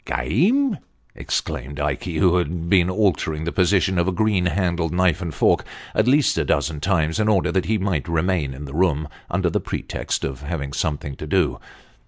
"Game!" 0.05 0.79
exclaimed 1.15 1.79
Ikey, 1.79 2.17
who 2.17 2.37
had 2.37 2.67
been 2.71 2.89
altering 2.89 3.43
the 3.43 3.51
position 3.51 3.99
of 3.99 4.07
a 4.07 4.11
green 4.11 4.47
handled 4.47 4.91
knife 4.91 5.21
and 5.21 5.31
fork 5.31 5.63
at 5.93 6.07
least 6.07 6.39
a 6.39 6.43
dozen 6.43 6.79
times, 6.79 7.19
in 7.19 7.27
order 7.27 7.51
that 7.51 7.65
he 7.65 7.77
might 7.77 8.07
remain 8.09 8.55
in 8.55 8.65
the 8.65 8.73
room 8.73 9.07
under 9.29 9.51
the 9.51 9.59
pretext 9.59 10.23
of 10.23 10.41
having 10.41 10.73
something 10.73 11.15
to 11.17 11.27
do. 11.27 11.59